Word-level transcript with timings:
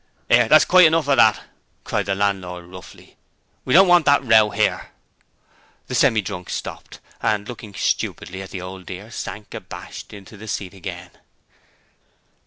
''Ere! 0.31 0.49
that's 0.49 0.65
quite 0.65 0.87
enough 0.87 1.07
o' 1.07 1.15
that!' 1.15 1.41
cried 1.83 2.07
the 2.07 2.15
landlord, 2.15 2.65
roughly. 2.65 3.17
'We 3.65 3.75
don't 3.75 3.87
want 3.87 4.07
that 4.07 4.25
row 4.25 4.49
'ere.' 4.49 4.89
The 5.85 5.93
Semi 5.93 6.23
drunk 6.23 6.49
stopped, 6.49 6.99
and 7.21 7.47
looking 7.47 7.75
stupidly 7.75 8.41
at 8.41 8.49
the 8.49 8.61
Old 8.61 8.87
Dear, 8.87 9.11
sank 9.11 9.53
abashed 9.53 10.11
on 10.15 10.25
to 10.25 10.37
the 10.37 10.47
seat 10.47 10.73
again. 10.73 11.11